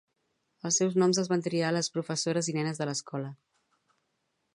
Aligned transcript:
Els 0.69 0.77
seus 0.81 0.95
noms 1.01 1.19
els 1.23 1.29
van 1.33 1.43
triar 1.47 1.69
les 1.77 1.89
professores 1.97 2.49
i 2.53 2.57
nenes 2.59 2.81
d'escola. 2.83 3.31